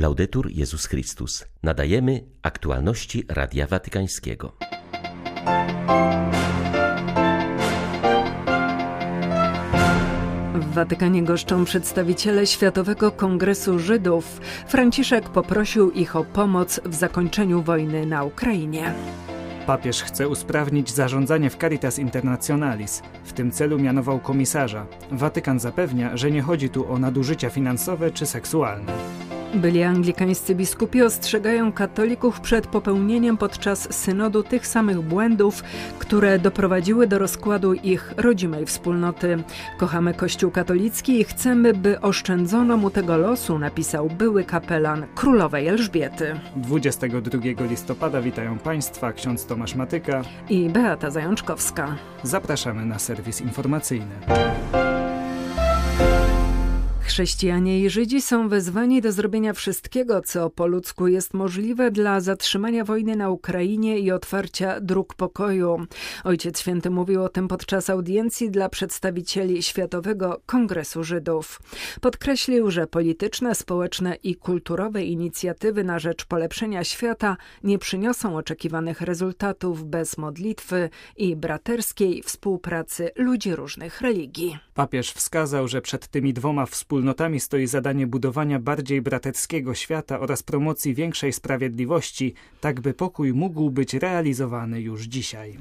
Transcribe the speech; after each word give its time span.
Laudetur 0.00 0.50
Jezus 0.50 0.86
Chrystus. 0.86 1.44
Nadajemy 1.62 2.24
aktualności 2.42 3.24
Radia 3.28 3.66
Watykańskiego. 3.66 4.52
W 10.54 10.74
Watykanie 10.74 11.22
goszczą 11.22 11.64
przedstawiciele 11.64 12.46
Światowego 12.46 13.10
Kongresu 13.10 13.78
Żydów. 13.78 14.40
Franciszek 14.66 15.28
poprosił 15.28 15.90
ich 15.90 16.16
o 16.16 16.24
pomoc 16.24 16.80
w 16.84 16.94
zakończeniu 16.94 17.62
wojny 17.62 18.06
na 18.06 18.24
Ukrainie. 18.24 18.94
Papież 19.66 20.02
chce 20.02 20.28
usprawnić 20.28 20.90
zarządzanie 20.90 21.50
w 21.50 21.56
Caritas 21.56 21.98
Internationalis. 21.98 23.02
W 23.24 23.32
tym 23.32 23.50
celu 23.50 23.78
mianował 23.78 24.20
komisarza. 24.20 24.86
Watykan 25.12 25.60
zapewnia, 25.60 26.16
że 26.16 26.30
nie 26.30 26.42
chodzi 26.42 26.70
tu 26.70 26.92
o 26.92 26.98
nadużycia 26.98 27.50
finansowe 27.50 28.10
czy 28.10 28.26
seksualne. 28.26 28.92
Byli 29.54 29.82
anglikańscy 29.82 30.54
biskupi 30.54 31.02
ostrzegają 31.02 31.72
katolików 31.72 32.40
przed 32.40 32.66
popełnieniem 32.66 33.36
podczas 33.36 33.94
synodu 33.94 34.42
tych 34.42 34.66
samych 34.66 35.00
błędów, 35.00 35.62
które 35.98 36.38
doprowadziły 36.38 37.06
do 37.06 37.18
rozkładu 37.18 37.74
ich 37.74 38.14
rodzimej 38.16 38.66
wspólnoty. 38.66 39.42
Kochamy 39.78 40.14
Kościół 40.14 40.50
katolicki 40.50 41.20
i 41.20 41.24
chcemy, 41.24 41.74
by 41.74 42.00
oszczędzono 42.00 42.76
mu 42.76 42.90
tego 42.90 43.16
losu, 43.16 43.58
napisał 43.58 44.08
były 44.08 44.44
kapelan 44.44 45.06
królowej 45.14 45.68
Elżbiety. 45.68 46.40
22 46.56 47.64
listopada 47.70 48.20
witają 48.20 48.58
Państwa 48.58 49.12
ksiądz 49.12 49.46
Tomasz 49.46 49.74
Matyka 49.74 50.22
i 50.50 50.68
Beata 50.68 51.10
Zajączkowska. 51.10 51.96
Zapraszamy 52.22 52.86
na 52.86 52.98
serwis 52.98 53.40
informacyjny. 53.40 54.14
Chrześcijanie 57.10 57.80
i 57.80 57.90
Żydzi 57.90 58.22
są 58.22 58.48
wezwani 58.48 59.00
do 59.00 59.12
zrobienia 59.12 59.52
wszystkiego, 59.52 60.20
co 60.20 60.50
po 60.50 60.66
ludzku 60.66 61.08
jest 61.08 61.34
możliwe 61.34 61.90
dla 61.90 62.20
zatrzymania 62.20 62.84
wojny 62.84 63.16
na 63.16 63.30
Ukrainie 63.30 63.98
i 63.98 64.10
otwarcia 64.10 64.80
dróg 64.80 65.14
pokoju. 65.14 65.86
Ojciec 66.24 66.60
Święty 66.60 66.90
mówił 66.90 67.22
o 67.24 67.28
tym 67.28 67.48
podczas 67.48 67.90
audiencji 67.90 68.50
dla 68.50 68.68
przedstawicieli 68.68 69.62
Światowego 69.62 70.40
Kongresu 70.46 71.04
Żydów. 71.04 71.60
Podkreślił, 72.00 72.70
że 72.70 72.86
polityczne, 72.86 73.54
społeczne 73.54 74.14
i 74.14 74.34
kulturowe 74.36 75.04
inicjatywy 75.04 75.84
na 75.84 75.98
rzecz 75.98 76.24
polepszenia 76.24 76.84
świata 76.84 77.36
nie 77.64 77.78
przyniosą 77.78 78.36
oczekiwanych 78.36 79.00
rezultatów 79.00 79.84
bez 79.84 80.18
modlitwy 80.18 80.90
i 81.16 81.36
braterskiej 81.36 82.22
współpracy 82.22 83.10
ludzi 83.16 83.54
różnych 83.54 84.00
religii. 84.00 84.58
Papież 84.74 85.12
wskazał, 85.12 85.68
że 85.68 85.82
przed 85.82 86.08
tymi 86.08 86.32
dwoma 86.34 86.66
wspólnotami 86.66 87.00
stoi 87.38 87.66
zadanie 87.66 88.06
budowania 88.06 88.60
bardziej 88.60 89.02
brateckiego 89.02 89.74
świata 89.74 90.20
oraz 90.20 90.42
promocji 90.42 90.94
większej 90.94 91.32
sprawiedliwości, 91.32 92.34
tak 92.60 92.80
by 92.80 92.94
pokój 92.94 93.32
mógł 93.32 93.70
być 93.70 93.94
realizowany 93.94 94.80
już 94.80 95.02
dzisiaj. 95.02 95.58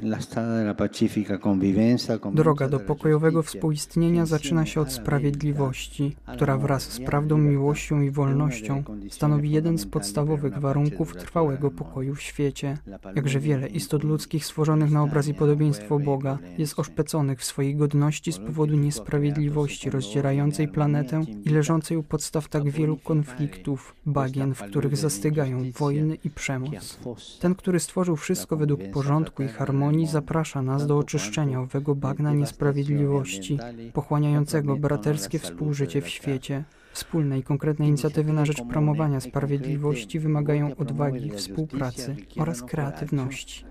Droga 2.33 2.69
do 2.69 2.80
pokojowego 2.80 3.44
współistnienia 3.44 4.25
zaczyna 4.25 4.66
się 4.66 4.81
od 4.81 4.91
sprawiedliwości, 4.91 6.16
która 6.33 6.58
wraz 6.58 6.83
z 6.83 7.00
prawdą, 7.00 7.38
miłością 7.38 8.02
i 8.02 8.11
wolnością 8.11 8.84
stanowi 9.09 9.52
jeden 9.52 9.78
z 9.78 9.86
podstawowych 9.86 10.59
warunków 10.59 11.16
trwałego 11.16 11.72
pokoju 11.72 12.16
w 12.16 12.22
świecie. 12.22 12.78
Jakże 13.16 13.39
wiele 13.39 13.67
istot 13.67 14.03
ludzkich 14.03 14.45
stworzonych 14.45 14.91
na 14.91 15.03
obraz 15.03 15.28
i 15.28 15.34
podobieństwo 15.34 16.00
Boga 16.00 16.38
jest 16.58 16.80
oszpeconych 16.80 17.39
w 17.39 17.45
swojej 17.45 17.75
godności 17.75 18.31
z 18.31 18.38
powodu 18.38 18.75
niesprawiedliwości 18.75 19.30
sprawiedliwości 19.30 19.89
rozdzierającej 19.89 20.67
planetę 20.67 21.25
i 21.45 21.49
leżącej 21.49 21.97
u 21.97 22.03
podstaw 22.03 22.47
tak 22.47 22.69
wielu 22.69 22.97
konfliktów, 22.97 23.95
bagien, 24.05 24.53
w 24.53 24.63
których 24.63 24.97
zastygają 24.97 25.72
wojny 25.72 26.17
i 26.23 26.30
przemoc. 26.30 26.99
Ten, 27.39 27.55
który 27.55 27.80
stworzył 27.80 28.16
wszystko 28.16 28.58
według 28.58 28.81
porządku 28.94 29.44
i 29.44 29.47
harmonii, 29.47 30.07
zaprasza 30.07 30.61
nas 30.61 30.88
do 30.88 30.97
oczyszczenia 30.97 31.61
owego 31.61 31.95
bagna 31.95 32.34
niesprawiedliwości, 32.34 33.57
pochłaniającego 33.94 34.75
braterskie 34.75 35.40
współżycie 35.40 36.01
w 36.01 36.09
świecie. 36.09 36.63
Wspólne 36.94 37.39
i 37.39 37.44
konkretne 37.44 37.88
inicjatywy 37.88 38.33
na 38.33 38.45
rzecz 38.45 38.61
promowania 38.61 39.19
sprawiedliwości 39.19 40.19
wymagają 40.19 40.75
odwagi, 40.75 41.31
współpracy 41.31 42.16
oraz 42.38 42.63
kreatywności. 42.63 43.66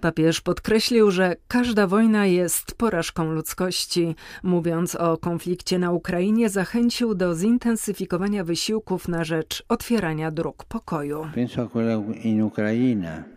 Papież 0.00 0.40
podkreślił, 0.40 1.10
że 1.10 1.36
każda 1.48 1.86
wojna 1.86 2.26
jest 2.26 2.74
porażką 2.74 3.32
ludzkości. 3.32 4.14
Mówiąc 4.42 4.94
o 4.94 5.16
konflikcie 5.16 5.78
na 5.78 5.92
Ukrainie, 5.92 6.48
zachęcił 6.48 7.14
do 7.14 7.34
zintensyfikowania 7.34 8.44
wysiłków 8.44 9.08
na 9.08 9.24
rzecz 9.24 9.64
otwierania 9.68 10.30
dróg 10.30 10.64
pokoju. 10.64 11.26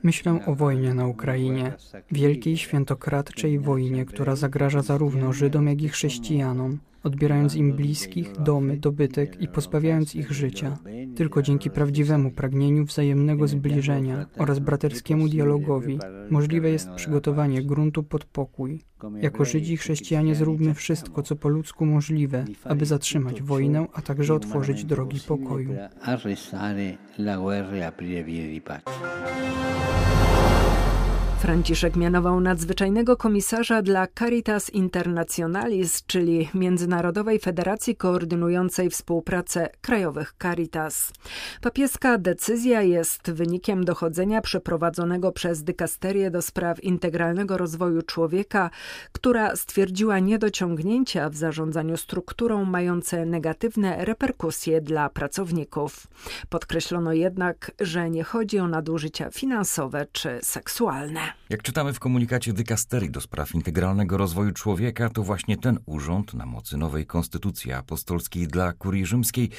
Myślę 0.04 0.40
o 0.46 0.56
wojnie 0.56 0.94
na 0.94 1.08
Ukrainie, 1.08 1.74
wielkiej 2.12 2.58
świętokradczej 2.58 3.60
wojnie, 3.60 4.06
która 4.06 4.36
zagraża 4.36 4.82
zarówno 4.82 5.34
Żydom, 5.34 5.68
jak 5.68 5.82
i 5.82 5.90
chrześcijanom 5.90 6.80
odbierając 7.04 7.56
im 7.56 7.74
bliskich, 7.74 8.32
domy, 8.32 8.78
dobytek 8.78 9.42
i 9.42 9.48
pozbawiając 9.48 10.16
ich 10.16 10.32
życia. 10.32 10.78
Tylko 11.16 11.42
dzięki 11.42 11.70
prawdziwemu 11.70 12.32
pragnieniu 12.32 12.86
wzajemnego 12.86 13.48
zbliżenia 13.48 14.26
oraz 14.38 14.60
braterskiemu 14.60 15.28
dialogowi 15.28 16.00
możliwe 16.30 16.70
jest 16.70 16.90
przygotowanie 16.90 17.64
gruntu 17.64 18.04
pod 18.04 18.26
pokój. 18.26 18.82
Jako 19.22 19.46
Żydzi 19.46 19.74
i 19.74 19.78
chrześcijanie 19.78 20.36
zróbmy 20.36 20.74
wszystko, 20.74 21.24
co 21.24 21.36
po 21.36 21.50
ludzku 21.50 21.86
możliwe, 21.86 22.46
aby 22.64 22.86
zatrzymać 22.86 23.42
wojnę, 23.42 23.88
a 23.94 24.02
także 24.02 24.34
otworzyć 24.34 24.86
drogi 24.86 25.20
pokoju. 25.28 25.76
Franciszek 31.44 31.96
mianował 31.96 32.40
nadzwyczajnego 32.40 33.18
komisarza 33.18 33.82
dla 33.82 34.08
Caritas 34.20 34.70
Internationalis, 34.70 36.06
czyli 36.06 36.50
Międzynarodowej 36.54 37.40
Federacji 37.40 37.96
Koordynującej 37.96 38.90
Współpracę 38.90 39.70
Krajowych 39.82 40.34
Caritas. 40.42 41.14
Papieska 41.62 42.18
decyzja 42.18 42.82
jest 42.82 43.32
wynikiem 43.32 43.86
dochodzenia 43.86 44.42
przeprowadzonego 44.42 45.32
przez 45.32 45.64
dykasterię 45.64 46.32
do 46.32 46.42
spraw 46.42 46.84
integralnego 46.84 47.58
rozwoju 47.58 48.02
człowieka, 48.02 48.70
która 49.12 49.56
stwierdziła 49.56 50.20
niedociągnięcia 50.20 51.30
w 51.30 51.36
zarządzaniu 51.36 51.98
strukturą 51.98 52.66
mające 52.66 53.26
negatywne 53.26 54.06
reperkusje 54.06 54.82
dla 54.82 55.10
pracowników. 55.10 56.08
Podkreślono 56.50 57.14
jednak, 57.14 57.72
że 57.80 58.10
nie 58.10 58.24
chodzi 58.24 58.60
o 58.60 58.68
nadużycia 58.68 59.30
finansowe 59.32 60.08
czy 60.12 60.40
seksualne. 60.42 61.33
Jak 61.50 61.64
czytamy 61.64 61.94
w 61.94 62.00
komunikacie 62.00 62.54
dykasterii 62.54 63.10
do 63.10 63.22
spraw 63.22 63.56
integralnego 63.56 64.18
rozwoju 64.18 64.52
człowieka, 64.52 65.10
to 65.10 65.24
właśnie 65.24 65.58
ten 65.58 65.80
urząd 65.86 66.34
na 66.34 66.46
mocy 66.46 66.78
nowej 66.78 67.06
konstytucji 67.06 67.74
apostolskiej 67.74 68.48
dla 68.48 68.74
kurii 68.74 69.06
rzymskiej 69.06 69.50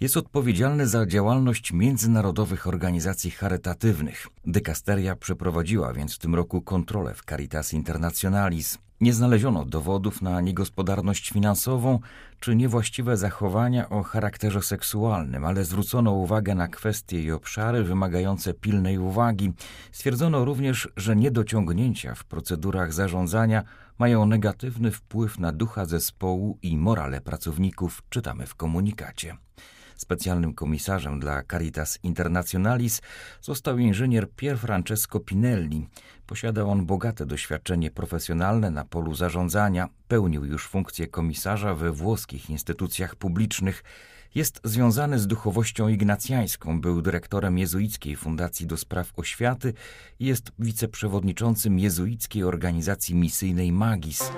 jest 0.00 0.16
odpowiedzialny 0.16 0.86
za 0.86 1.06
działalność 1.06 1.72
międzynarodowych 1.72 2.66
organizacji 2.66 3.30
charytatywnych. 3.30 4.26
Dykasteria 4.46 5.16
przeprowadziła 5.16 5.92
więc 5.92 6.14
w 6.14 6.18
tym 6.18 6.34
roku 6.34 6.62
kontrolę 6.62 7.14
w 7.14 7.24
Caritas 7.24 7.72
Internationalis. 7.72 8.78
Nie 9.04 9.12
znaleziono 9.12 9.64
dowodów 9.64 10.22
na 10.22 10.40
niegospodarność 10.40 11.30
finansową 11.30 11.98
czy 12.40 12.56
niewłaściwe 12.56 13.16
zachowania 13.16 13.88
o 13.88 14.02
charakterze 14.02 14.62
seksualnym, 14.62 15.44
ale 15.44 15.64
zwrócono 15.64 16.12
uwagę 16.12 16.54
na 16.54 16.68
kwestie 16.68 17.22
i 17.22 17.32
obszary 17.32 17.84
wymagające 17.84 18.54
pilnej 18.54 18.98
uwagi. 18.98 19.52
Stwierdzono 19.92 20.44
również, 20.44 20.88
że 20.96 21.16
niedociągnięcia 21.16 22.14
w 22.14 22.24
procedurach 22.24 22.92
zarządzania 22.92 23.62
mają 23.98 24.26
negatywny 24.26 24.90
wpływ 24.90 25.38
na 25.38 25.52
ducha 25.52 25.84
zespołu 25.84 26.58
i 26.62 26.76
morale 26.76 27.20
pracowników, 27.20 28.02
czytamy 28.08 28.46
w 28.46 28.54
komunikacie. 28.54 29.36
Specjalnym 30.04 30.54
komisarzem 30.54 31.20
dla 31.20 31.42
Caritas 31.42 31.98
Internationalis 32.02 33.02
został 33.40 33.78
inżynier 33.78 34.30
Pier 34.36 34.58
Francesco 34.58 35.20
Pinelli. 35.20 35.88
Posiada 36.26 36.64
on 36.64 36.86
bogate 36.86 37.26
doświadczenie 37.26 37.90
profesjonalne 37.90 38.70
na 38.70 38.84
polu 38.84 39.14
zarządzania, 39.14 39.88
pełnił 40.08 40.44
już 40.44 40.68
funkcję 40.68 41.08
komisarza 41.08 41.74
we 41.74 41.92
włoskich 41.92 42.50
instytucjach 42.50 43.16
publicznych. 43.16 43.84
Jest 44.34 44.60
związany 44.64 45.18
z 45.18 45.26
duchowością 45.26 45.88
ignacjańską, 45.88 46.80
był 46.80 47.02
dyrektorem 47.02 47.58
jezuickiej 47.58 48.16
Fundacji 48.16 48.66
do 48.66 48.76
Spraw 48.76 49.12
Oświaty 49.16 49.74
i 50.18 50.26
jest 50.26 50.52
wiceprzewodniczącym 50.58 51.78
jezuickiej 51.78 52.44
organizacji 52.44 53.14
misyjnej 53.14 53.72
Magis 53.72 54.30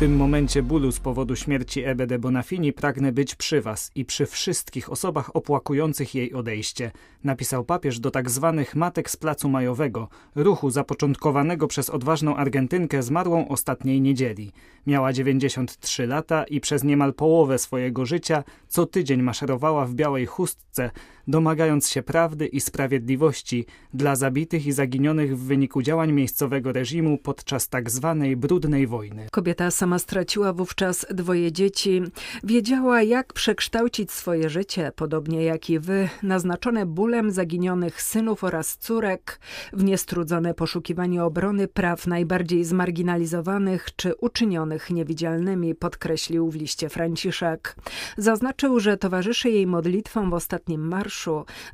tym 0.00 0.16
momencie 0.16 0.62
bólu 0.62 0.92
z 0.92 1.00
powodu 1.00 1.36
śmierci 1.36 1.84
Ebe 1.84 2.06
de 2.06 2.18
Bonafini 2.18 2.72
pragnę 2.72 3.12
być 3.12 3.34
przy 3.34 3.60
was 3.60 3.90
i 3.94 4.04
przy 4.04 4.26
wszystkich 4.26 4.92
osobach 4.92 5.36
opłakujących 5.36 6.14
jej 6.14 6.32
odejście, 6.32 6.90
napisał 7.24 7.64
papież 7.64 8.00
do 8.00 8.10
tak 8.10 8.30
zwanych 8.30 8.76
matek 8.76 9.10
z 9.10 9.16
Placu 9.16 9.48
Majowego, 9.48 10.08
ruchu 10.34 10.70
zapoczątkowanego 10.70 11.66
przez 11.66 11.90
odważną 11.90 12.36
Argentynkę 12.36 13.02
zmarłą 13.02 13.48
ostatniej 13.48 14.00
niedzieli. 14.00 14.52
Miała 14.86 15.12
93 15.12 16.06
lata 16.06 16.44
i 16.44 16.60
przez 16.60 16.84
niemal 16.84 17.14
połowę 17.14 17.58
swojego 17.58 18.06
życia 18.06 18.44
co 18.68 18.86
tydzień 18.86 19.22
maszerowała 19.22 19.86
w 19.86 19.94
białej 19.94 20.26
chustce, 20.26 20.90
domagając 21.30 21.88
się 21.88 22.02
prawdy 22.02 22.46
i 22.46 22.60
sprawiedliwości 22.60 23.66
dla 23.94 24.16
zabitych 24.16 24.66
i 24.66 24.72
zaginionych 24.72 25.38
w 25.38 25.44
wyniku 25.44 25.82
działań 25.82 26.12
miejscowego 26.12 26.72
reżimu 26.72 27.18
podczas 27.18 27.68
tak 27.68 27.90
zwanej 27.90 28.36
brudnej 28.36 28.86
wojny. 28.86 29.26
Kobieta 29.32 29.70
sama 29.70 29.98
straciła 29.98 30.52
wówczas 30.52 31.06
dwoje 31.10 31.52
dzieci. 31.52 32.02
Wiedziała, 32.44 33.02
jak 33.02 33.32
przekształcić 33.32 34.12
swoje 34.12 34.50
życie, 34.50 34.92
podobnie 34.96 35.44
jak 35.44 35.70
i 35.70 35.78
wy, 35.78 36.08
naznaczone 36.22 36.86
bólem 36.86 37.30
zaginionych 37.30 38.02
synów 38.02 38.44
oraz 38.44 38.76
córek, 38.76 39.40
w 39.72 39.84
niestrudzone 39.84 40.54
poszukiwanie 40.54 41.24
obrony 41.24 41.68
praw 41.68 42.06
najbardziej 42.06 42.64
zmarginalizowanych 42.64 43.88
czy 43.96 44.14
uczynionych 44.14 44.90
niewidzialnymi, 44.90 45.74
podkreślił 45.74 46.50
w 46.50 46.54
liście 46.54 46.88
Franciszek. 46.88 47.76
Zaznaczył, 48.16 48.80
że 48.80 48.96
towarzyszy 48.96 49.50
jej 49.50 49.66
modlitwom 49.66 50.30
w 50.30 50.34
ostatnim 50.34 50.88
marszu, 50.88 51.19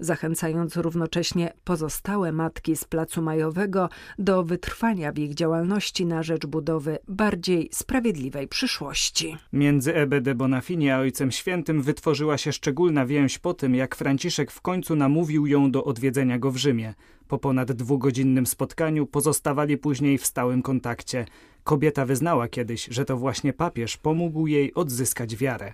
zachęcając 0.01 0.77
równocześnie 0.77 1.53
pozostałe 1.65 2.33
matki 2.33 2.77
z 2.77 2.85
Placu 2.85 3.23
Majowego 3.23 3.89
do 4.19 4.45
wytrwania 4.45 5.13
w 5.13 5.19
ich 5.19 5.35
działalności 5.35 6.07
na 6.07 6.23
rzecz 6.23 6.47
budowy 6.47 6.99
bardziej 7.09 7.69
sprawiedliwej 7.73 8.49
przyszłości. 8.49 9.37
Między 9.53 9.95
Ebe 9.95 10.21
de 10.21 10.35
Bonafini 10.35 10.91
a 10.91 10.99
Ojcem 10.99 11.31
Świętym 11.33 11.83
wytworzyła 11.83 12.39
się 12.39 12.53
szczególna 12.53 13.07
więź 13.07 13.39
po 13.39 13.55
tym, 13.55 13.75
jak 13.75 13.97
Franciszek 13.97 14.51
w 14.51 14.61
końcu 14.61 14.97
namówił 14.97 15.47
ją 15.47 15.71
do 15.71 15.85
odwiedzenia 15.85 16.39
go 16.39 16.51
w 16.51 16.57
Rzymie. 16.57 16.95
Po 17.29 17.39
ponad 17.39 17.73
dwugodzinnym 17.73 18.47
spotkaniu 18.47 19.07
pozostawali 19.07 19.79
później 19.79 20.19
w 20.19 20.27
stałym 20.27 20.63
kontakcie. 20.63 21.27
Kobieta 21.65 22.07
wyznała 22.07 22.49
kiedyś, 22.49 22.89
że 22.91 23.05
to 23.05 23.17
właśnie 23.17 23.53
papież 23.53 23.97
pomógł 23.97 24.47
jej 24.47 24.75
odzyskać 24.75 25.37
wiarę. 25.37 25.71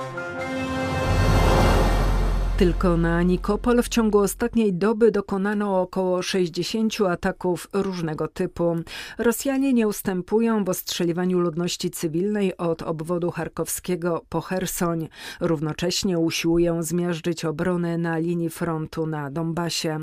Tylko 2.59 2.97
na 2.97 3.23
Nikopol 3.23 3.83
w 3.83 3.89
ciągu 3.89 4.19
ostatniej 4.19 4.73
doby 4.75 5.11
dokonano 5.11 5.81
około 5.81 6.23
60 6.23 7.01
ataków 7.01 7.69
różnego 7.73 8.29
typu. 8.29 8.77
Rosjanie 9.19 9.73
nie 9.73 9.89
ustępują 9.89 10.65
w 10.65 10.69
ostrzeliwaniu 10.69 11.41
ludności 11.41 11.91
cywilnej 11.91 12.57
od 12.57 12.83
obwodu 12.83 13.31
charkowskiego 13.31 14.25
po 14.29 14.41
Hersoń. 14.41 15.09
Równocześnie 15.41 16.19
usiłują 16.19 16.83
zmiażdżyć 16.83 17.45
obronę 17.45 17.99
na 17.99 18.19
linii 18.19 18.51
frontu 18.51 19.07
na 19.07 19.31
Donbasie. 19.31 19.99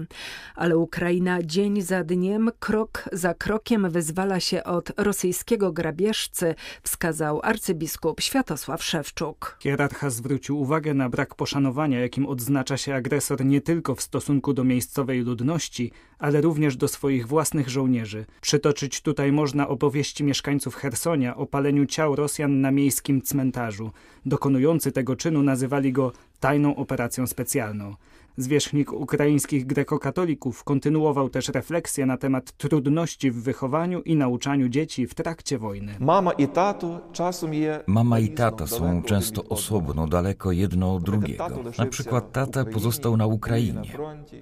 Ale 0.56 0.78
Ukraina 0.78 1.44
dzień 1.44 1.81
za 1.81 2.04
dniem, 2.04 2.51
krok 2.60 3.04
za 3.12 3.34
krokiem 3.34 3.90
wyzwala 3.90 4.40
się 4.40 4.63
od 4.63 4.92
rosyjskiego 4.98 5.72
grabieżcy, 5.72 6.56
wskazał 6.84 7.40
arcybiskup 7.44 8.22
Światosław 8.22 8.84
Szewczuk. 8.84 9.57
Hierarcha 9.60 10.10
zwrócił 10.10 10.60
uwagę 10.60 10.94
na 10.94 11.10
brak 11.10 11.36
poszanowania, 11.36 12.00
jakim 12.00 12.25
odzyskał 12.25 12.38
odznacza 12.39 12.77
się 12.77 12.95
agresor 12.95 13.45
nie 13.45 13.62
tylko 13.62 13.95
w 13.95 14.01
stosunku 14.01 14.53
do 14.53 14.63
miejscowej 14.63 15.21
ludności, 15.24 15.91
ale 16.19 16.41
również 16.41 16.77
do 16.77 16.88
swoich 16.88 17.27
własnych 17.27 17.69
żołnierzy. 17.69 18.25
Przytoczyć 18.41 19.01
tutaj 19.01 19.31
można 19.31 19.68
opowieści 19.68 20.24
mieszkańców 20.24 20.75
Hersonia 20.75 21.36
o 21.36 21.45
paleniu 21.45 21.86
ciał 21.86 22.15
Rosjan 22.15 22.62
na 22.62 22.71
miejskim 22.71 23.21
cmentarzu. 23.21 23.91
Dokonujący 24.25 24.91
tego 24.91 25.15
czynu 25.15 25.44
nazywali 25.44 25.91
go 25.94 26.12
tajną 26.39 26.75
operacją 26.75 27.27
specjalną. 27.27 27.95
Zwierzchnik 28.39 28.94
ukraińskich 28.94 29.65
grekokatolików 29.65 30.63
kontynuował 30.63 31.30
też 31.30 31.50
refleksję 31.50 32.06
na 32.06 32.18
temat 32.18 32.51
trudności 32.51 33.31
w 33.31 33.44
wychowaniu 33.44 34.01
i 34.01 34.15
nauczaniu 34.15 34.69
dzieci 34.69 35.07
w 35.07 35.15
trakcie 35.15 35.57
wojny. 35.57 35.95
Mama 36.00 36.31
i 36.31 36.47
tato 36.47 37.01
czasem 37.13 37.53
je... 37.53 37.83
Mama 37.88 38.19
i 38.19 38.30
tata 38.30 38.68
są 38.68 39.03
często 39.03 39.44
osobno, 39.44 40.07
daleko 40.07 40.51
jedno 40.51 40.95
od 40.95 41.03
drugiego. 41.03 41.47
Na 41.77 41.86
przykład 41.86 42.31
tata 42.31 42.65
pozostał 42.65 43.18
na 43.18 43.25
Ukrainie, 43.25 43.91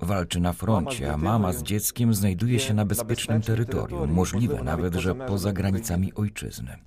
walczy 0.02 0.40
na 0.40 0.54
froncie, 0.54 1.14
a 1.14 1.18
mama 1.18 1.54
z 1.54 1.64
dzieckiem 1.64 2.14
znajduje 2.14 2.60
się 2.60 2.74
na 2.74 2.86
bezpiecznym 2.86 3.42
terytorium, 3.42 4.12
możliwe 4.12 4.64
nawet, 4.64 4.96
że 4.96 5.16
poza 5.16 5.54
granicami 5.54 6.14
ojczyzny. 6.14 6.78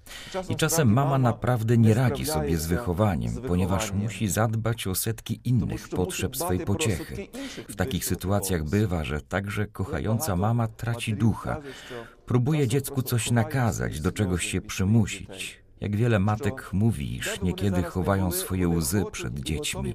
I 0.49 0.57
czasem 0.57 0.93
mama 0.93 1.19
naprawdę 1.19 1.79
nie 1.79 1.95
radzi 1.95 2.27
sobie 2.27 2.57
z 2.57 2.67
wychowaniem, 2.67 3.33
ponieważ 3.49 3.93
musi 3.93 4.29
zadbać 4.29 4.87
o 4.87 4.95
setki 4.95 5.41
innych 5.45 5.89
potrzeb 5.89 6.37
swej 6.37 6.59
pociechy 6.61 7.00
w 7.69 7.77
takich 7.77 8.05
sytuacjach 8.05 8.65
bywa, 8.65 9.05
że 9.05 9.21
także 9.21 9.67
kochająca 9.67 10.37
mama 10.37 10.69
traci 10.69 11.15
ducha. 11.15 11.61
Próbuje 12.27 12.69
dziecku 12.69 13.03
coś 13.03 13.31
nakazać, 13.31 14.01
do 14.01 14.13
czegoś 14.13 14.47
się 14.47 14.61
przymusić. 14.61 15.61
Jak 15.81 15.97
wiele 15.97 16.19
matek 16.19 16.73
mówi, 16.73 17.17
iż 17.17 17.41
niekiedy 17.41 17.83
chowają 17.83 18.33
swoje 18.33 18.69
łzy 18.69 19.05
przed 19.13 19.41
dziećmi. 19.41 19.95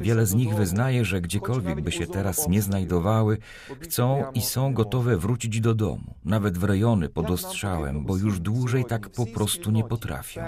Wiele 0.00 0.26
z 0.26 0.34
nich 0.34 0.54
wyznaje, 0.54 1.04
że 1.04 1.20
gdziekolwiek 1.20 1.80
by 1.80 1.92
się 1.92 2.06
teraz 2.06 2.48
nie 2.48 2.62
znajdowały, 2.62 3.38
chcą 3.80 4.24
i 4.34 4.40
są 4.40 4.74
gotowe 4.74 5.16
wrócić 5.16 5.60
do 5.60 5.74
domu, 5.74 6.14
nawet 6.24 6.58
w 6.58 6.64
rejony 6.64 7.08
pod 7.08 7.30
ostrzałem, 7.30 8.04
bo 8.04 8.16
już 8.16 8.40
dłużej 8.40 8.84
tak 8.84 9.08
po 9.08 9.26
prostu 9.26 9.70
nie 9.70 9.84
potrafią 9.84 10.42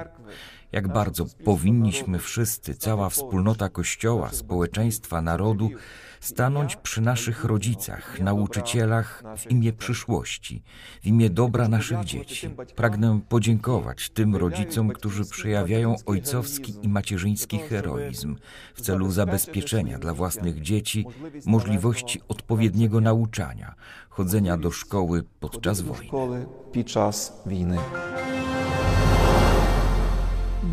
jak 0.76 0.88
bardzo 0.88 1.26
powinniśmy 1.44 2.18
wszyscy, 2.18 2.74
cała 2.74 3.08
wspólnota 3.08 3.68
Kościoła, 3.68 4.28
społeczeństwa, 4.32 5.22
narodu, 5.22 5.70
stanąć 6.20 6.76
przy 6.76 7.00
naszych 7.00 7.44
rodzicach, 7.44 8.20
nauczycielach 8.20 9.22
w 9.36 9.50
imię 9.50 9.72
przyszłości, 9.72 10.62
w 11.02 11.06
imię 11.06 11.30
dobra 11.30 11.68
naszych 11.68 12.04
dzieci. 12.04 12.50
Pragnę 12.74 13.20
podziękować 13.28 14.10
tym 14.10 14.36
rodzicom, 14.36 14.88
którzy 14.88 15.24
przejawiają 15.24 15.96
ojcowski 16.06 16.74
i 16.82 16.88
macierzyński 16.88 17.58
heroizm 17.58 18.36
w 18.74 18.80
celu 18.80 19.10
zabezpieczenia 19.10 19.98
dla 19.98 20.14
własnych 20.14 20.60
dzieci 20.62 21.06
możliwości 21.46 22.20
odpowiedniego 22.28 23.00
nauczania, 23.00 23.74
chodzenia 24.08 24.56
do 24.56 24.70
szkoły 24.70 25.24
podczas 25.40 25.80
wojny. 25.80 26.10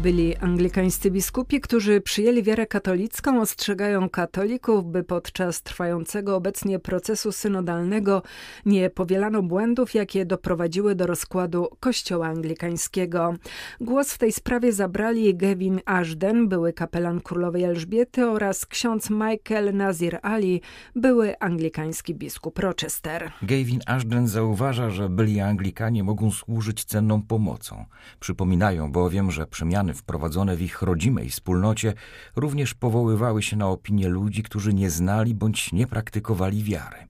Byli 0.01 0.37
anglikańscy 0.37 1.11
biskupi, 1.11 1.61
którzy 1.61 2.01
przyjęli 2.01 2.43
wiarę 2.43 2.67
katolicką, 2.67 3.41
ostrzegają 3.41 4.09
katolików, 4.09 4.85
by 4.85 5.03
podczas 5.03 5.61
trwającego 5.61 6.35
obecnie 6.35 6.79
procesu 6.79 7.31
synodalnego 7.31 8.21
nie 8.65 8.89
powielano 8.89 9.43
błędów, 9.43 9.93
jakie 9.93 10.25
doprowadziły 10.25 10.95
do 10.95 11.07
rozkładu 11.07 11.67
Kościoła 11.79 12.27
anglikańskiego. 12.27 13.33
Głos 13.81 14.13
w 14.13 14.17
tej 14.17 14.31
sprawie 14.31 14.73
zabrali 14.73 15.35
Gavin 15.35 15.79
Ashden, 15.85 16.47
były 16.47 16.73
kapelan 16.73 17.21
królowej 17.21 17.63
Elżbiety 17.63 18.27
oraz 18.29 18.65
ksiądz 18.65 19.09
Michael 19.09 19.75
Nazir 19.75 20.19
Ali, 20.21 20.61
były 20.95 21.39
anglikański 21.39 22.15
biskup 22.15 22.59
Rochester. 22.59 23.31
Gavin 23.41 23.79
Ashden 23.85 24.27
zauważa, 24.27 24.89
że 24.89 25.09
byli 25.09 25.39
Anglikanie 25.39 26.03
mogą 26.03 26.31
służyć 26.31 26.83
cenną 26.83 27.21
pomocą. 27.21 27.85
Przypominają 28.19 28.91
bowiem, 28.91 29.31
że 29.31 29.47
przemiany 29.83 29.93
wprowadzone 29.93 30.55
w 30.55 30.61
ich 30.61 30.81
rodzimej 30.81 31.29
wspólnocie 31.29 31.93
również 32.35 32.73
powoływały 32.73 33.43
się 33.43 33.57
na 33.57 33.67
opinie 33.67 34.07
ludzi, 34.07 34.43
którzy 34.43 34.73
nie 34.73 34.89
znali 34.89 35.35
bądź 35.35 35.71
nie 35.73 35.87
praktykowali 35.87 36.63
wiary. 36.63 37.07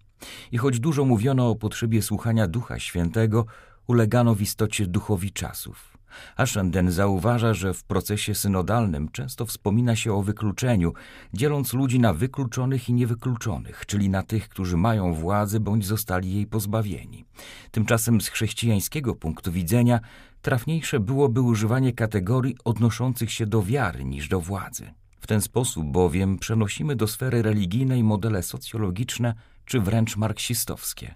I 0.52 0.58
choć 0.58 0.80
dużo 0.80 1.06
mówiono 1.06 1.50
o 1.50 1.56
potrzebie 1.56 2.02
słuchania 2.02 2.48
Ducha 2.48 2.80
Świętego, 2.80 3.46
ulegano 3.88 4.36
w 4.36 4.42
istocie 4.42 4.88
duchowi 4.88 5.32
czasów. 5.32 5.93
Ashenden 6.36 6.92
zauważa, 6.92 7.54
że 7.54 7.74
w 7.74 7.84
procesie 7.84 8.36
synodalnym 8.36 9.10
często 9.10 9.46
wspomina 9.46 9.96
się 9.96 10.14
o 10.14 10.22
wykluczeniu, 10.22 10.94
dzieląc 11.34 11.74
ludzi 11.74 12.00
na 12.00 12.14
wykluczonych 12.14 12.90
i 12.90 12.94
niewykluczonych, 12.94 13.86
czyli 13.86 14.10
na 14.10 14.24
tych, 14.24 14.50
którzy 14.50 14.78
mają 14.78 15.14
władzę 15.14 15.60
bądź 15.60 15.86
zostali 15.86 16.34
jej 16.34 16.48
pozbawieni. 16.48 17.26
Tymczasem 17.72 18.22
z 18.22 18.28
chrześcijańskiego 18.28 19.16
punktu 19.16 19.52
widzenia 19.52 20.00
trafniejsze 20.42 21.00
byłoby 21.00 21.42
używanie 21.42 21.94
kategorii 21.94 22.56
odnoszących 22.64 23.32
się 23.32 23.46
do 23.46 23.64
wiary 23.64 24.06
niż 24.06 24.28
do 24.28 24.40
władzy. 24.40 24.94
W 25.20 25.28
ten 25.28 25.42
sposób 25.42 25.86
bowiem 25.92 26.38
przenosimy 26.38 26.96
do 26.96 27.08
sfery 27.08 27.42
religijnej 27.42 28.04
modele 28.04 28.44
socjologiczne 28.44 29.34
czy 29.66 29.80
wręcz 29.80 30.18
marksistowskie. 30.18 31.16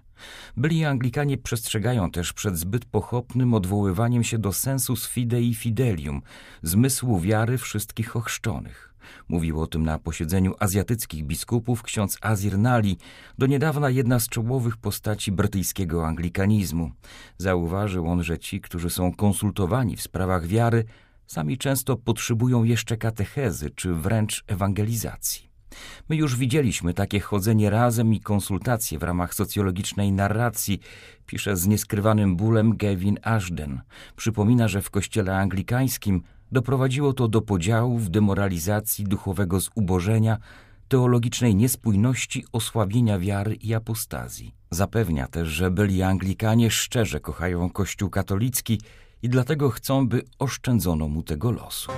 Byli 0.56 0.84
Anglikanie 0.84 1.38
przestrzegają 1.38 2.10
też 2.10 2.32
przed 2.32 2.58
zbyt 2.58 2.84
pochopnym 2.84 3.54
odwoływaniem 3.54 4.24
się 4.24 4.38
do 4.38 4.52
sensus 4.52 5.06
fidei 5.06 5.54
fidelium, 5.54 6.22
zmysłu 6.62 7.20
wiary 7.20 7.58
wszystkich 7.58 8.16
ochrzczonych. 8.16 8.94
Mówił 9.28 9.60
o 9.60 9.66
tym 9.66 9.82
na 9.82 9.98
posiedzeniu 9.98 10.54
azjatyckich 10.58 11.24
biskupów 11.24 11.82
ksiądz 11.82 12.18
Azir 12.20 12.58
Nali, 12.58 12.98
do 13.38 13.46
niedawna 13.46 13.90
jedna 13.90 14.20
z 14.20 14.28
czołowych 14.28 14.76
postaci 14.76 15.32
brytyjskiego 15.32 16.06
anglikanizmu. 16.06 16.90
Zauważył 17.38 18.06
on, 18.06 18.22
że 18.22 18.38
ci, 18.38 18.60
którzy 18.60 18.90
są 18.90 19.14
konsultowani 19.14 19.96
w 19.96 20.02
sprawach 20.02 20.46
wiary, 20.46 20.84
Sami 21.28 21.58
często 21.58 21.96
potrzebują 21.96 22.64
jeszcze 22.64 22.96
katechezy 22.96 23.70
czy 23.70 23.94
wręcz 23.94 24.44
ewangelizacji. 24.46 25.47
My 26.08 26.16
już 26.16 26.36
widzieliśmy 26.36 26.94
takie 26.94 27.20
chodzenie 27.20 27.70
razem 27.70 28.14
i 28.14 28.20
konsultacje 28.20 28.98
w 28.98 29.02
ramach 29.02 29.34
socjologicznej 29.34 30.12
narracji, 30.12 30.80
pisze 31.26 31.56
z 31.56 31.66
nieskrywanym 31.66 32.36
bólem 32.36 32.76
Gavin 32.76 33.18
Ashden. 33.22 33.80
Przypomina, 34.16 34.68
że 34.68 34.82
w 34.82 34.90
kościele 34.90 35.36
anglikańskim 35.36 36.22
doprowadziło 36.52 37.12
to 37.12 37.28
do 37.28 37.42
podziałów, 37.42 38.10
demoralizacji, 38.10 39.04
duchowego 39.04 39.60
zubożenia, 39.60 40.38
teologicznej 40.88 41.54
niespójności, 41.54 42.44
osłabienia 42.52 43.18
wiary 43.18 43.54
i 43.54 43.74
apostazji. 43.74 44.54
Zapewnia 44.70 45.26
też, 45.26 45.48
że 45.48 45.70
byli 45.70 46.02
Anglikanie 46.02 46.70
szczerze 46.70 47.20
kochają 47.20 47.70
Kościół 47.70 48.10
katolicki 48.10 48.80
i 49.22 49.28
dlatego 49.28 49.70
chcą, 49.70 50.08
by 50.08 50.22
oszczędzono 50.38 51.08
mu 51.08 51.22
tego 51.22 51.50
losu. 51.50 51.92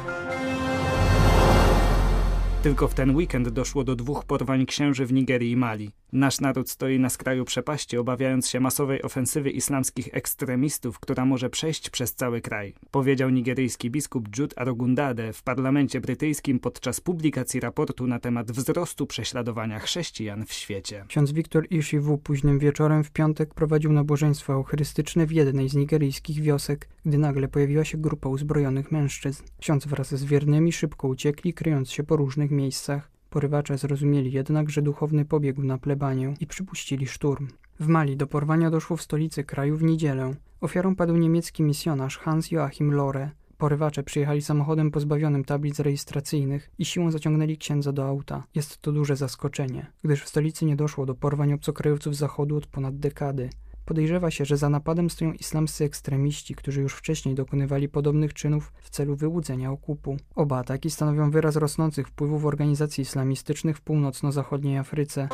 Tylko 2.62 2.88
w 2.88 2.94
ten 2.94 3.16
weekend 3.16 3.48
doszło 3.48 3.84
do 3.84 3.96
dwóch 3.96 4.24
porwań 4.24 4.66
księży 4.66 5.06
w 5.06 5.12
Nigerii 5.12 5.50
i 5.50 5.56
Mali. 5.56 5.90
Nasz 6.12 6.40
naród 6.40 6.70
stoi 6.70 6.98
na 6.98 7.10
skraju 7.10 7.44
przepaści, 7.44 7.98
obawiając 7.98 8.48
się 8.48 8.60
masowej 8.60 9.02
ofensywy 9.02 9.50
islamskich 9.50 10.08
ekstremistów, 10.12 11.00
która 11.00 11.24
może 11.24 11.50
przejść 11.50 11.90
przez 11.90 12.14
cały 12.14 12.40
kraj, 12.40 12.74
powiedział 12.90 13.30
nigeryjski 13.30 13.90
biskup 13.90 14.38
Jude 14.38 14.58
Arogundade 14.58 15.32
w 15.32 15.42
parlamencie 15.42 16.00
brytyjskim 16.00 16.58
podczas 16.58 17.00
publikacji 17.00 17.60
raportu 17.60 18.06
na 18.06 18.18
temat 18.18 18.52
wzrostu 18.52 19.06
prześladowania 19.06 19.78
chrześcijan 19.78 20.46
w 20.46 20.52
świecie. 20.52 21.04
Ksiądz 21.08 21.32
Wiktor 21.32 21.66
Ishiwu 21.70 22.18
późnym 22.18 22.58
wieczorem 22.58 23.04
w 23.04 23.10
piątek 23.10 23.54
prowadził 23.54 23.92
nabożeństwo 23.92 24.52
eucharystyczne 24.52 25.26
w 25.26 25.32
jednej 25.32 25.68
z 25.68 25.74
nigeryjskich 25.74 26.40
wiosek, 26.40 26.88
gdy 27.06 27.18
nagle 27.18 27.48
pojawiła 27.48 27.84
się 27.84 27.98
grupa 27.98 28.28
uzbrojonych 28.28 28.92
mężczyzn. 28.92 29.44
Ksiądz 29.60 29.86
wraz 29.86 30.14
z 30.14 30.24
wiernymi 30.24 30.72
szybko 30.72 31.08
uciekli, 31.08 31.54
kryjąc 31.54 31.90
się 31.90 32.02
po 32.02 32.16
różnych 32.16 32.50
miejscach. 32.50 33.09
Porywacze 33.30 33.78
zrozumieli 33.78 34.32
jednak, 34.32 34.70
że 34.70 34.82
duchowny 34.82 35.24
pobiegł 35.24 35.62
na 35.62 35.78
plebanię 35.78 36.34
i 36.40 36.46
przypuścili 36.46 37.06
szturm. 37.06 37.48
W 37.80 37.86
Mali 37.86 38.16
do 38.16 38.26
porwania 38.26 38.70
doszło 38.70 38.96
w 38.96 39.02
stolicy 39.02 39.44
kraju 39.44 39.76
w 39.76 39.82
niedzielę. 39.82 40.34
Ofiarą 40.60 40.96
padł 40.96 41.16
niemiecki 41.16 41.62
misjonarz 41.62 42.18
Hans 42.18 42.50
Joachim 42.50 42.92
Lore. 42.92 43.30
Porywacze 43.58 44.02
przyjechali 44.02 44.42
samochodem 44.42 44.90
pozbawionym 44.90 45.44
tablic 45.44 45.80
rejestracyjnych 45.80 46.70
i 46.78 46.84
siłą 46.84 47.10
zaciągnęli 47.10 47.58
księdza 47.58 47.92
do 47.92 48.04
auta. 48.04 48.44
Jest 48.54 48.78
to 48.78 48.92
duże 48.92 49.16
zaskoczenie, 49.16 49.86
gdyż 50.04 50.22
w 50.22 50.28
stolicy 50.28 50.64
nie 50.64 50.76
doszło 50.76 51.06
do 51.06 51.14
porwań 51.14 51.52
obcokrajowców 51.52 52.16
zachodu 52.16 52.56
od 52.56 52.66
ponad 52.66 52.98
dekady. 52.98 53.50
Podejrzewa 53.84 54.30
się, 54.30 54.44
że 54.44 54.56
za 54.56 54.68
napadem 54.68 55.10
stoją 55.10 55.32
islamscy 55.32 55.84
ekstremiści, 55.84 56.54
którzy 56.54 56.80
już 56.82 56.94
wcześniej 56.94 57.34
dokonywali 57.34 57.88
podobnych 57.88 58.34
czynów 58.34 58.72
w 58.80 58.90
celu 58.90 59.16
wyłudzenia 59.16 59.72
okupu. 59.72 60.16
Oba 60.34 60.58
ataki 60.58 60.90
stanowią 60.90 61.30
wyraz 61.30 61.56
rosnących 61.56 62.08
wpływów 62.08 62.44
organizacji 62.44 63.02
islamistycznych 63.02 63.76
w 63.76 63.80
północno-zachodniej 63.80 64.78
Afryce. 64.78 65.28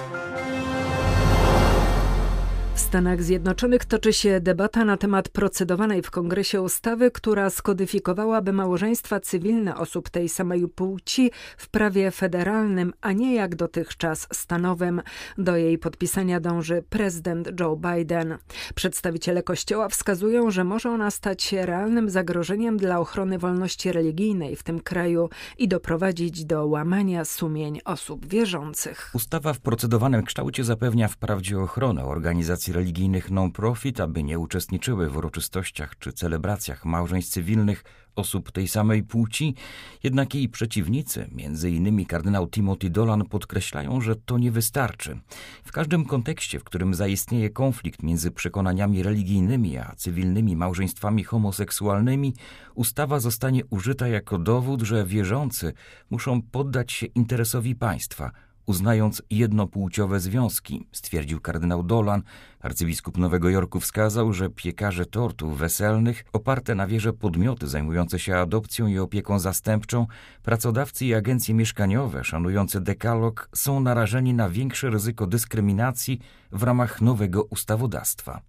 W 2.76 2.80
Stanach 2.80 3.22
Zjednoczonych 3.22 3.84
toczy 3.84 4.12
się 4.12 4.40
debata 4.40 4.84
na 4.84 4.96
temat 4.96 5.28
procedowanej 5.28 6.02
w 6.02 6.10
kongresie 6.10 6.62
ustawy, 6.62 7.10
która 7.10 7.50
skodyfikowałaby 7.50 8.52
małżeństwa 8.52 9.20
cywilne 9.20 9.76
osób 9.76 10.10
tej 10.10 10.28
samej 10.28 10.68
płci 10.68 11.30
w 11.56 11.68
prawie 11.68 12.10
federalnym, 12.10 12.92
a 13.00 13.12
nie 13.12 13.34
jak 13.34 13.54
dotychczas 13.56 14.28
stanowym. 14.32 15.02
Do 15.38 15.56
jej 15.56 15.78
podpisania 15.78 16.40
dąży 16.40 16.84
prezydent 16.90 17.60
Joe 17.60 17.76
Biden. 17.76 18.38
Przedstawiciele 18.74 19.42
Kościoła 19.42 19.88
wskazują, 19.88 20.50
że 20.50 20.64
może 20.64 20.90
ona 20.90 21.10
stać 21.10 21.42
się 21.42 21.66
realnym 21.66 22.10
zagrożeniem 22.10 22.76
dla 22.76 23.00
ochrony 23.00 23.38
wolności 23.38 23.92
religijnej 23.92 24.56
w 24.56 24.62
tym 24.62 24.80
kraju 24.80 25.28
i 25.58 25.68
doprowadzić 25.68 26.44
do 26.44 26.66
łamania 26.66 27.24
sumień 27.24 27.80
osób 27.84 28.26
wierzących. 28.26 29.10
Ustawa 29.14 29.52
w 29.52 29.60
procedowanym 29.60 30.22
kształcie 30.22 30.64
zapewnia 30.64 31.08
wprawdzie 31.08 31.58
ochronę 31.58 32.04
organizacji 32.04 32.65
religijnych 32.68 33.30
non-profit, 33.30 34.00
aby 34.00 34.22
nie 34.22 34.38
uczestniczyły 34.38 35.10
w 35.10 35.16
uroczystościach 35.16 35.98
czy 35.98 36.12
celebracjach 36.12 36.84
małżeństw 36.84 37.32
cywilnych 37.32 37.84
osób 38.16 38.52
tej 38.52 38.68
samej 38.68 39.02
płci, 39.02 39.54
jednak 40.02 40.34
jej 40.34 40.48
przeciwnicy, 40.48 41.28
między 41.32 41.70
innymi 41.70 42.06
kardynał 42.06 42.48
Timothy 42.48 42.90
Dolan, 42.90 43.24
podkreślają, 43.24 44.00
że 44.00 44.16
to 44.16 44.38
nie 44.38 44.50
wystarczy. 44.50 45.20
W 45.64 45.72
każdym 45.72 46.04
kontekście, 46.04 46.58
w 46.58 46.64
którym 46.64 46.94
zaistnieje 46.94 47.50
konflikt 47.50 48.02
między 48.02 48.30
przekonaniami 48.30 49.02
religijnymi 49.02 49.78
a 49.78 49.94
cywilnymi 49.96 50.56
małżeństwami 50.56 51.24
homoseksualnymi, 51.24 52.34
ustawa 52.74 53.20
zostanie 53.20 53.64
użyta 53.70 54.08
jako 54.08 54.38
dowód, 54.38 54.82
że 54.82 55.06
wierzący 55.06 55.72
muszą 56.10 56.42
poddać 56.42 56.92
się 56.92 57.06
interesowi 57.06 57.74
państwa– 57.74 58.30
uznając 58.66 59.22
jednopłciowe 59.30 60.20
związki, 60.20 60.86
stwierdził 60.92 61.40
kardynał 61.40 61.82
Dolan. 61.82 62.22
Arcybiskup 62.60 63.18
Nowego 63.18 63.50
Jorku 63.50 63.80
wskazał, 63.80 64.32
że 64.32 64.50
piekarze 64.50 65.06
tortów 65.06 65.58
weselnych, 65.58 66.24
oparte 66.32 66.74
na 66.74 66.86
wierze 66.86 67.12
podmioty 67.12 67.68
zajmujące 67.68 68.18
się 68.18 68.36
adopcją 68.36 68.86
i 68.86 68.98
opieką 68.98 69.38
zastępczą, 69.38 70.06
pracodawcy 70.42 71.06
i 71.06 71.14
agencje 71.14 71.54
mieszkaniowe 71.54 72.24
szanujące 72.24 72.80
dekalog 72.80 73.48
są 73.54 73.80
narażeni 73.80 74.34
na 74.34 74.48
większe 74.48 74.90
ryzyko 74.90 75.26
dyskryminacji 75.26 76.20
w 76.52 76.62
ramach 76.62 77.00
nowego 77.00 77.42
ustawodawstwa. 77.42 78.40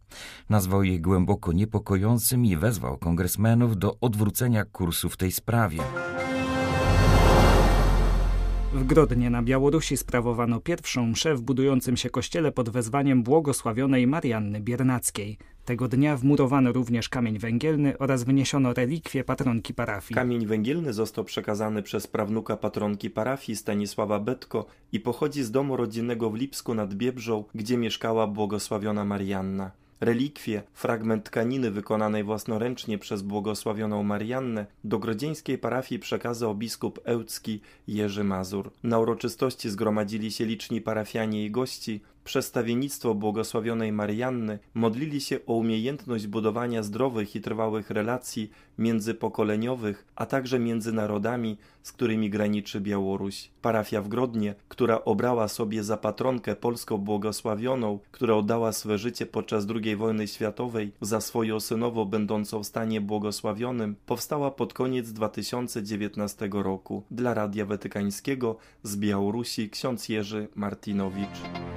Nazwał 0.49 0.83
je 0.83 0.99
głęboko 0.99 1.51
niepokojącym 1.51 2.45
i 2.45 2.57
wezwał 2.57 2.97
kongresmenów 2.97 3.77
do 3.77 3.97
odwrócenia 4.01 4.65
kursu 4.65 5.09
w 5.09 5.17
tej 5.17 5.31
sprawie. 5.31 5.79
W 8.73 8.83
Grodnie 8.83 9.29
na 9.29 9.43
Białorusi 9.43 9.97
sprawowano 9.97 10.59
pierwszą 10.59 11.07
mszę 11.07 11.35
w 11.35 11.41
budującym 11.41 11.97
się 11.97 12.09
kościele 12.09 12.51
pod 12.51 12.69
wezwaniem 12.69 13.23
błogosławionej 13.23 14.07
Marianny 14.07 14.61
Biernackiej. 14.61 15.37
Tego 15.65 15.87
dnia 15.87 16.17
wmurowano 16.17 16.71
również 16.71 17.09
kamień 17.09 17.39
węgielny 17.39 17.97
oraz 17.97 18.23
wyniesiono 18.23 18.73
relikwie 18.73 19.23
patronki 19.23 19.73
parafii. 19.73 20.15
Kamień 20.15 20.45
węgielny 20.45 20.93
został 20.93 21.23
przekazany 21.23 21.83
przez 21.83 22.07
prawnuka 22.07 22.57
patronki 22.57 23.09
parafii 23.09 23.55
Stanisława 23.55 24.19
Betko 24.19 24.65
i 24.91 24.99
pochodzi 24.99 25.43
z 25.43 25.51
domu 25.51 25.77
rodzinnego 25.77 26.29
w 26.29 26.35
Lipsku 26.35 26.73
nad 26.73 26.93
Biebrzą, 26.93 27.43
gdzie 27.55 27.77
mieszkała 27.77 28.27
błogosławiona 28.27 29.05
Marianna. 29.05 29.71
Relikwie, 30.01 30.63
fragment 30.73 31.23
tkaniny 31.23 31.71
wykonanej 31.71 32.23
własnoręcznie 32.23 32.97
przez 32.97 33.21
błogosławioną 33.21 34.03
Mariannę, 34.03 34.65
do 34.83 34.99
grodzieńskiej 34.99 35.57
parafii 35.57 35.99
przekazał 35.99 36.55
biskup 36.55 36.99
ełcki 37.03 37.61
Jerzy 37.87 38.23
Mazur. 38.23 38.71
Na 38.83 38.99
uroczystości 38.99 39.69
zgromadzili 39.69 40.31
się 40.31 40.45
liczni 40.45 40.81
parafianie 40.81 41.45
i 41.45 41.51
gości, 41.51 42.01
Przestawiennictwo 42.27 43.15
błogosławionej 43.15 43.91
Marianny 43.91 44.59
modlili 44.73 45.21
się 45.21 45.39
o 45.45 45.53
umiejętność 45.53 46.27
budowania 46.27 46.83
zdrowych 46.83 47.35
i 47.35 47.41
trwałych 47.41 47.89
relacji 47.89 48.51
międzypokoleniowych, 48.77 50.05
a 50.15 50.25
także 50.25 50.59
między 50.59 50.91
narodami, 50.91 51.57
z 51.83 51.91
którymi 51.91 52.29
graniczy 52.29 52.81
Białoruś. 52.81 53.49
Parafia 53.61 54.01
w 54.01 54.07
Grodnie, 54.07 54.55
która 54.67 55.03
obrała 55.05 55.47
sobie 55.47 55.83
za 55.83 55.97
patronkę 55.97 56.55
polską 56.55 56.97
błogosławioną, 56.97 57.99
która 58.11 58.35
oddała 58.35 58.71
swe 58.71 58.97
życie 58.97 59.25
podczas 59.25 59.65
II 59.83 59.95
wojny 59.95 60.27
światowej 60.27 60.91
za 61.01 61.21
swoją 61.21 61.59
synową 61.59 62.05
będącą 62.05 62.63
w 62.63 62.67
stanie 62.67 63.01
błogosławionym, 63.01 63.95
powstała 64.05 64.51
pod 64.51 64.73
koniec 64.73 65.11
2019 65.11 66.49
roku. 66.51 67.03
Dla 67.11 67.33
Radia 67.33 67.65
Watykańskiego 67.65 68.55
z 68.83 68.97
Białorusi 68.97 69.69
ksiądz 69.69 70.09
Jerzy 70.09 70.47
Martinowicz. 70.55 71.76